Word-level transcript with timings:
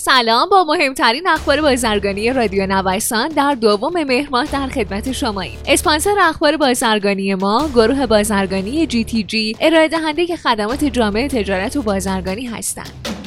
سلام. 0.00 0.48
با 0.48 0.64
مهمترین 0.64 1.28
اخبار 1.28 1.60
بازرگانی 1.60 2.32
رادیو 2.32 2.66
نوسان 2.66 3.28
در 3.28 3.54
دوم 3.54 4.04
مهر 4.04 4.28
ماه 4.30 4.46
در 4.52 4.66
خدمت 4.66 5.12
شماییم. 5.12 5.58
اسپانسر 5.66 6.14
اخبار 6.20 6.56
بازرگانی 6.56 7.34
ما 7.34 7.68
گروه 7.74 8.06
بازرگانی 8.06 8.86
جی 8.86 9.04
تی 9.04 9.22
جی 9.24 9.56
ارائه 9.60 9.88
دهنده 9.88 10.36
خدمات 10.36 10.84
جامعه 10.84 11.28
تجارت 11.28 11.76
و 11.76 11.82
بازرگانی 11.82 12.46
هستند. 12.46 13.19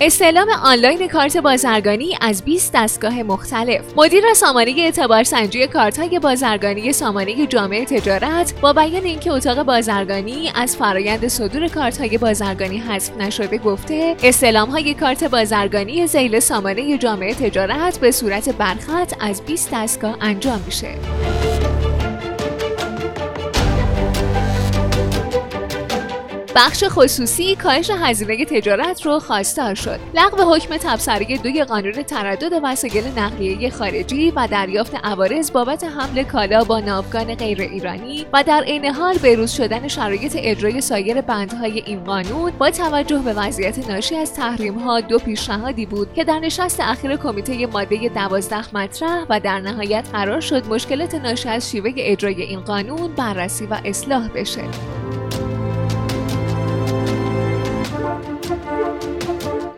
استعلام 0.00 0.48
آنلاین 0.64 1.08
کارت 1.08 1.36
بازرگانی 1.36 2.18
از 2.20 2.44
20 2.44 2.72
دستگاه 2.74 3.22
مختلف. 3.22 3.80
مدیر 3.96 4.34
سامانه 4.34 4.74
اعتبار 4.78 5.22
سنجی 5.24 5.66
کارت 5.66 5.98
های 5.98 6.18
بازرگانی 6.18 6.92
سامانه 6.92 7.46
جامعه 7.46 7.84
تجارت 7.84 8.60
با 8.60 8.72
بیان 8.72 9.04
اینکه 9.04 9.32
اتاق 9.32 9.62
بازرگانی 9.62 10.52
از 10.54 10.76
فرایند 10.76 11.28
صدور 11.28 11.68
کارت 11.68 11.98
های 11.98 12.18
بازرگانی 12.18 12.78
حذف 12.78 13.16
نشده 13.16 13.58
گفته 13.58 14.16
استعلام 14.22 14.70
های 14.70 14.94
کارت 14.94 15.24
بازرگانی 15.24 16.06
زیل 16.06 16.40
سامانه 16.40 16.98
جامعه 16.98 17.34
تجارت 17.34 17.98
به 17.98 18.10
صورت 18.10 18.48
برخط 18.48 19.14
از 19.20 19.42
20 19.42 19.70
دستگاه 19.72 20.16
انجام 20.20 20.62
میشه. 20.66 21.57
بخش 26.58 26.84
خصوصی 26.88 27.56
کاهش 27.56 27.90
هزینه 27.90 28.44
تجارت 28.44 29.06
رو 29.06 29.18
خواستار 29.18 29.74
شد. 29.74 30.00
لغو 30.14 30.54
حکم 30.54 30.76
تبصره 30.76 31.38
دوی 31.38 31.64
قانون 31.64 31.92
تردد 31.92 32.60
وسایل 32.62 33.04
نقلیه 33.18 33.70
خارجی 33.70 34.30
و 34.30 34.48
دریافت 34.50 34.94
عوارض 35.04 35.52
بابت 35.52 35.84
حمل 35.84 36.22
کالا 36.22 36.64
با 36.64 36.80
ناوگان 36.80 37.34
غیر 37.34 37.60
ایرانی 37.60 38.26
و 38.32 38.44
در 38.46 38.62
عین 38.62 38.84
حال 38.84 39.18
بروز 39.18 39.50
شدن 39.50 39.88
شرایط 39.88 40.36
اجرای 40.38 40.80
سایر 40.80 41.20
بندهای 41.20 41.82
این 41.86 42.04
قانون 42.04 42.52
با 42.58 42.70
توجه 42.70 43.18
به 43.18 43.32
وضعیت 43.32 43.90
ناشی 43.90 44.16
از 44.16 44.34
تحریم 44.34 44.78
ها 44.78 45.00
دو 45.00 45.18
پیشنهادی 45.18 45.86
بود 45.86 46.14
که 46.14 46.24
در 46.24 46.38
نشست 46.38 46.80
اخیر 46.80 47.16
کمیته 47.16 47.66
ماده 47.66 48.08
12 48.08 48.76
مطرح 48.76 49.24
و 49.28 49.40
در 49.40 49.60
نهایت 49.60 50.04
قرار 50.12 50.40
شد 50.40 50.66
مشکلات 50.66 51.14
ناشی 51.14 51.48
از 51.48 51.70
شیوه 51.70 51.92
اجرای 51.96 52.42
این 52.42 52.60
قانون 52.60 53.12
بررسی 53.12 53.66
و 53.66 53.78
اصلاح 53.84 54.28
بشه. 54.28 54.62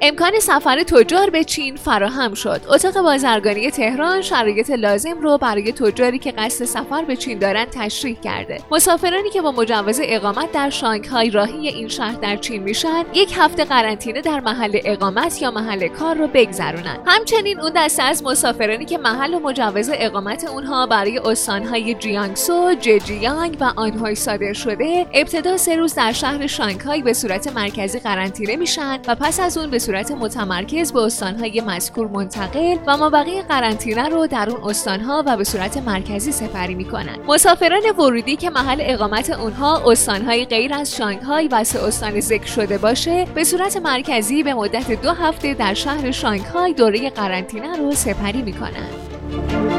امکان 0.02 0.40
سفر 0.40 0.82
تجار 0.82 1.30
به 1.30 1.44
چین 1.44 1.76
فراهم 1.76 2.34
شد. 2.34 2.60
اتاق 2.68 3.02
بازرگانی 3.02 3.70
تهران 3.70 4.22
شرایط 4.22 4.70
لازم 4.70 5.20
رو 5.20 5.38
برای 5.38 5.72
تجاری 5.72 6.18
که 6.18 6.32
قصد 6.32 6.64
سفر 6.64 7.04
به 7.04 7.16
چین 7.16 7.38
دارند 7.38 7.70
تشریح 7.70 8.20
کرده. 8.20 8.60
مسافرانی 8.70 9.30
که 9.30 9.42
با 9.42 9.52
مجوز 9.52 10.00
اقامت 10.02 10.52
در 10.52 10.70
شانگهای 10.70 11.30
راهی 11.30 11.68
این 11.68 11.88
شهر 11.88 12.16
در 12.16 12.36
چین 12.36 12.62
میشن، 12.62 13.04
یک 13.14 13.34
هفته 13.36 13.64
قرنطینه 13.64 14.20
در 14.20 14.40
محل 14.40 14.78
اقامت 14.84 15.42
یا 15.42 15.50
محل 15.50 15.88
کار 15.88 16.16
رو 16.16 16.26
بگذرونن. 16.26 16.98
همچنین 17.06 17.60
اون 17.60 17.72
دسته 17.76 18.02
از 18.02 18.24
مسافرانی 18.24 18.84
که 18.84 18.98
محل 18.98 19.34
و 19.34 19.38
مجوز 19.38 19.90
اقامت 19.92 20.44
اونها 20.44 20.86
برای 20.86 21.18
استانهای 21.18 21.94
جیانگسو، 21.94 22.74
ججیانگ 22.74 23.56
و 23.60 23.72
آنهای 23.76 24.14
صادر 24.14 24.52
شده، 24.52 25.06
ابتدا 25.12 25.56
سه 25.56 25.76
روز 25.76 25.94
در 25.94 26.12
شهر 26.12 26.46
شانگهای 26.46 27.02
به 27.02 27.12
صورت 27.12 27.52
مرکزی 27.56 27.98
قرنطینه 27.98 28.56
میشن 28.56 28.98
و 29.08 29.14
پس 29.14 29.40
از 29.40 29.58
اون 29.58 29.70
به 29.70 29.78
صورت 29.90 30.10
متمرکز 30.10 30.92
به 30.92 31.00
استانهای 31.00 31.60
مذکور 31.60 32.08
منتقل 32.08 32.76
و 32.86 32.96
مابقی 32.96 33.42
قرنطینه 33.42 34.08
رو 34.08 34.26
در 34.26 34.50
اون 34.50 34.70
استانها 34.70 35.22
و 35.26 35.36
به 35.36 35.44
صورت 35.44 35.76
مرکزی 35.76 36.32
سپری 36.32 36.74
می‌کنن. 36.74 37.16
مسافران 37.28 37.82
ورودی 37.98 38.36
که 38.36 38.50
محل 38.50 38.78
اقامت 38.80 39.30
اونها 39.30 39.90
استانهای 39.90 40.44
غیر 40.44 40.74
از 40.74 40.96
شانگهای 40.96 41.48
و 41.48 41.64
سه 41.64 41.84
استان 41.84 42.20
ذکر 42.20 42.46
شده 42.46 42.78
باشه 42.78 43.26
به 43.34 43.44
صورت 43.44 43.76
مرکزی 43.76 44.42
به 44.42 44.54
مدت 44.54 45.02
دو 45.02 45.12
هفته 45.12 45.54
در 45.54 45.74
شهر 45.74 46.10
شانگهای 46.10 46.72
دوره 46.72 47.10
قرنطینه 47.10 47.76
رو 47.76 47.92
سپری 47.92 48.42
می‌کنن. 48.42 49.69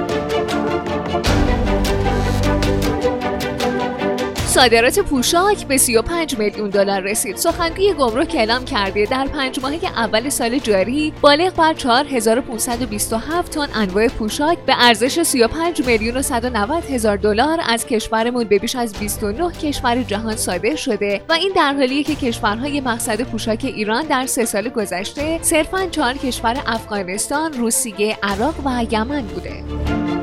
صادرات 4.61 4.99
پوشاک 4.99 5.67
به 5.67 5.77
35 5.77 6.37
میلیون 6.37 6.69
دلار 6.69 6.99
رسید. 6.99 7.35
سخنگوی 7.35 7.93
گمرک 7.93 8.35
اعلام 8.35 8.65
کرده 8.65 9.05
در 9.05 9.27
پنج 9.27 9.59
ماهه 9.59 9.85
اول 9.85 10.29
سال 10.29 10.59
جاری 10.59 11.13
بالغ 11.21 11.55
بر 11.55 11.73
4527 11.73 13.51
تن 13.51 13.67
انواع 13.75 14.07
پوشاک 14.07 14.57
به 14.65 14.73
ارزش 14.77 15.23
35 15.23 15.85
میلیون 15.87 16.17
و 16.17 16.21
190 16.21 16.85
هزار 16.85 17.17
دلار 17.17 17.59
از 17.67 17.85
کشورمون 17.85 18.43
به 18.43 18.59
بیش 18.59 18.75
از 18.75 18.93
29 18.93 19.51
کشور 19.51 20.03
جهان 20.03 20.35
صادر 20.35 20.75
شده 20.75 21.21
و 21.29 21.33
این 21.33 21.51
در 21.55 21.73
حالیه 21.73 22.03
که 22.03 22.15
کشورهای 22.15 22.81
مقصد 22.81 23.21
پوشاک 23.21 23.59
ایران 23.63 24.03
در 24.03 24.25
سه 24.25 24.45
سال 24.45 24.69
گذشته 24.69 25.39
صرفا 25.41 25.85
چهار 25.85 26.13
کشور 26.13 26.63
افغانستان، 26.67 27.53
روسیه، 27.53 28.17
عراق 28.23 28.55
و 28.65 28.85
یمن 28.91 29.21
بوده. 29.21 30.20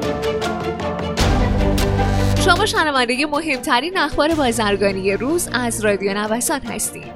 شما 2.48 2.66
شنونده 2.66 3.26
مهمترین 3.26 3.98
اخبار 3.98 4.34
بازرگانی 4.34 5.12
روز 5.12 5.48
از 5.52 5.84
رادیو 5.84 6.14
نوسان 6.14 6.60
هستید. 6.60 7.12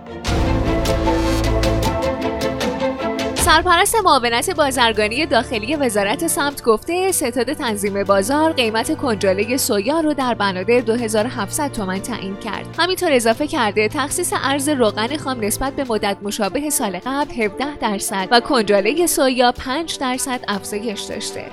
سرپرست 3.34 3.96
معاونت 4.04 4.50
بازرگانی 4.50 5.26
داخلی 5.26 5.76
وزارت 5.76 6.26
سمت 6.26 6.62
گفته 6.62 7.12
ستاد 7.12 7.52
تنظیم 7.52 8.04
بازار 8.04 8.52
قیمت 8.52 8.96
کنجاله 8.96 9.56
سویا 9.56 10.00
رو 10.00 10.14
در 10.14 10.34
بنادر 10.34 10.80
2700 10.80 11.72
تومن 11.72 11.98
تعیین 11.98 12.36
کرد. 12.36 12.66
همینطور 12.78 13.12
اضافه 13.12 13.46
کرده 13.46 13.88
تخصیص 13.88 14.32
ارز 14.44 14.68
روغن 14.68 15.16
خام 15.16 15.44
نسبت 15.44 15.72
به 15.72 15.84
مدت 15.84 16.16
مشابه 16.22 16.70
سال 16.70 16.98
قبل 17.06 17.42
17 17.42 17.76
درصد 17.80 18.28
و 18.30 18.40
کنجاله 18.40 19.06
سویا 19.06 19.52
5 19.52 19.98
درصد 19.98 20.40
افزایش 20.48 21.00
داشته. 21.00 21.44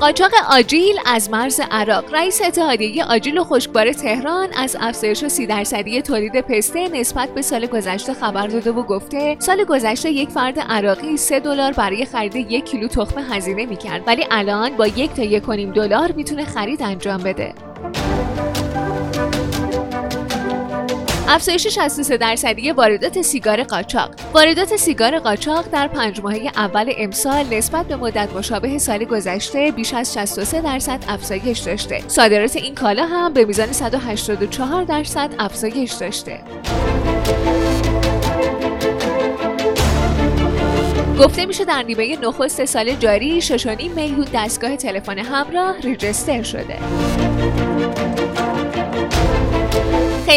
قاچاق 0.00 0.30
آجیل 0.50 0.96
از 1.06 1.30
مرز 1.30 1.60
عراق. 1.70 2.14
رئیس 2.14 2.42
اتحادیه 2.42 3.04
آجیل 3.04 3.38
و 3.38 3.44
خشکبار 3.44 3.92
تهران 3.92 4.48
از 4.52 4.76
افزایش 4.80 5.26
30 5.26 5.46
درصدی 5.46 6.02
تولید 6.02 6.40
پسته 6.40 6.88
نسبت 6.88 7.28
به 7.34 7.42
سال 7.42 7.66
گذشته 7.66 8.14
خبر 8.14 8.46
داده 8.46 8.72
و 8.72 8.82
گفته 8.82 9.36
سال 9.38 9.64
گذشته 9.64 10.10
یک 10.10 10.28
فرد 10.28 10.58
عراقی 10.58 11.16
3 11.16 11.40
دلار 11.40 11.72
برای 11.72 12.04
خرید 12.04 12.36
یک 12.36 12.64
کیلو 12.64 12.88
تخم 12.88 13.20
هزینه 13.32 13.66
می‌کرد 13.66 14.02
ولی 14.06 14.26
الان 14.30 14.76
با 14.76 14.86
یک 14.86 15.14
تا 15.14 15.22
یک 15.22 15.42
دلار 15.74 16.12
می‌تونه 16.12 16.44
خرید 16.44 16.82
انجام 16.82 17.22
بده. 17.22 17.54
افزایش 21.30 21.66
63 21.66 22.16
درصدی 22.16 22.72
واردات 22.72 23.22
سیگار 23.22 23.62
قاچاق. 23.62 24.10
واردات 24.34 24.76
سیگار 24.76 25.18
قاچاق 25.18 25.70
در 25.70 25.88
پنج 25.88 26.20
ماهه 26.20 26.50
اول 26.56 26.92
امسال 26.98 27.46
نسبت 27.54 27.86
به 27.86 27.96
مدت 27.96 28.32
مشابه 28.32 28.78
سال 28.78 29.04
گذشته 29.04 29.70
بیش 29.70 29.94
از 29.94 30.14
63 30.14 30.60
درصد 30.60 31.04
افزایش 31.08 31.58
داشته. 31.58 32.02
صادرات 32.08 32.56
این 32.56 32.74
کالا 32.74 33.06
هم 33.06 33.32
به 33.32 33.44
میزان 33.44 33.72
184 33.72 34.84
درصد 34.84 35.30
افزایش 35.38 35.92
داشته. 35.92 36.40
گفته 41.20 41.46
میشه 41.46 41.64
در 41.64 41.82
نیمه 41.82 42.18
نخست 42.22 42.64
سال 42.64 42.94
جاری 42.94 43.40
6.5 43.40 43.82
میلیون 43.96 44.26
دستگاه 44.34 44.76
تلفن 44.76 45.18
همراه 45.18 45.80
ریجستر 45.80 46.42
شده. 46.42 46.78